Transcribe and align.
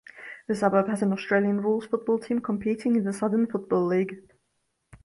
The 0.47 0.55
suburb 0.55 0.87
has 0.87 1.03
an 1.03 1.13
Australian 1.13 1.61
Rules 1.61 1.85
football 1.85 2.17
team 2.17 2.41
competing 2.41 2.95
in 2.95 3.03
the 3.03 3.13
Southern 3.13 3.45
Football 3.45 3.85
League. 3.85 4.23